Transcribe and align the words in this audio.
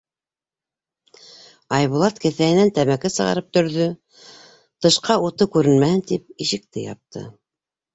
Айбулат 1.81 2.17
кеҫәһенән 2.25 2.73
тәмәке 2.79 3.13
сығарып 3.19 3.55
төрҙө, 3.59 3.89
тышҡа 4.57 5.23
уты 5.31 5.53
күренмәһен 5.59 6.07
тип, 6.13 6.39
ишекте 6.49 6.93
япты. 6.93 7.29